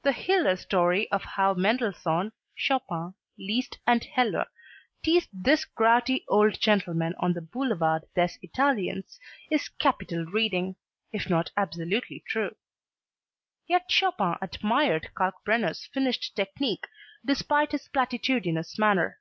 The 0.00 0.12
Hiller 0.12 0.56
story 0.56 1.10
of 1.12 1.24
how 1.24 1.52
Mendelssohn, 1.52 2.32
Chopin, 2.54 3.12
Liszt 3.38 3.76
and 3.86 4.02
Heller 4.02 4.46
teased 5.02 5.28
this 5.30 5.66
grouty 5.66 6.24
old 6.26 6.58
gentleman 6.58 7.14
on 7.18 7.34
the 7.34 7.42
Boulevard 7.42 8.06
des 8.14 8.30
Italiens 8.42 9.18
is 9.50 9.68
capital 9.68 10.24
reading, 10.24 10.76
if 11.12 11.28
not 11.28 11.50
absolutely 11.54 12.24
true. 12.26 12.56
Yet 13.66 13.90
Chopin 13.90 14.36
admired 14.40 15.10
Kalkbrenner's 15.14 15.84
finished 15.84 16.34
technique 16.34 16.86
despite 17.22 17.72
his 17.72 17.88
platitudinous 17.88 18.78
manner. 18.78 19.20